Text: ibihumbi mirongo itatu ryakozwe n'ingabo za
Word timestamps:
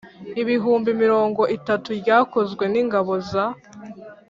ibihumbi 0.41 0.89
mirongo 1.03 1.41
itatu 1.57 1.87
ryakozwe 2.01 2.63
n'ingabo 2.69 3.13
za 3.29 3.45